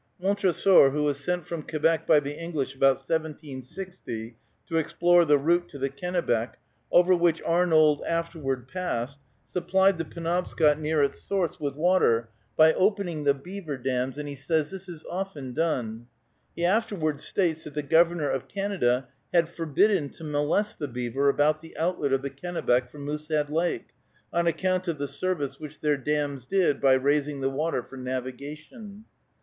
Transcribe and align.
Montresor, 0.19 0.89
who 0.89 1.03
was 1.03 1.23
sent 1.23 1.45
from 1.45 1.61
Quebec 1.61 2.07
by 2.07 2.19
the 2.19 2.35
English 2.35 2.73
about 2.73 2.95
1760 2.97 4.35
to 4.67 4.75
explore 4.77 5.25
the 5.25 5.37
route 5.37 5.69
to 5.69 5.77
the 5.77 5.89
Kennebec, 5.91 6.57
over 6.91 7.15
which 7.15 7.39
Arnold 7.45 8.01
afterward 8.07 8.67
passed, 8.67 9.19
supplied 9.45 9.99
the 9.99 10.05
Penobscot 10.05 10.79
near 10.79 11.03
its 11.03 11.21
source 11.21 11.59
with 11.59 11.75
water 11.75 12.29
by 12.57 12.73
opening 12.73 13.25
the 13.25 13.35
beaver 13.35 13.77
dams, 13.77 14.17
and 14.17 14.27
he 14.27 14.33
says, 14.35 14.71
"This 14.71 14.89
is 14.89 15.05
often 15.07 15.53
done." 15.53 16.07
He 16.55 16.65
afterward 16.65 17.21
states 17.21 17.65
that 17.65 17.75
the 17.75 17.83
Governor 17.83 18.27
of 18.31 18.47
Canada 18.47 19.07
had 19.31 19.49
forbidden 19.49 20.09
to 20.13 20.23
molest 20.23 20.79
the 20.79 20.87
beaver 20.87 21.29
about 21.29 21.61
the 21.61 21.77
outlet 21.77 22.11
of 22.11 22.23
the 22.23 22.31
Kennebec 22.31 22.89
from 22.91 23.05
Moosehead 23.05 23.51
Lake, 23.51 23.89
on 24.33 24.47
account 24.47 24.87
of 24.87 24.97
the 24.97 25.07
service 25.07 25.59
which 25.59 25.79
their 25.79 25.95
dams 25.95 26.47
did 26.47 26.81
by 26.81 26.93
raising 26.93 27.41
the 27.41 27.51
water 27.51 27.83
for 27.83 27.97
navigation. 27.97 29.05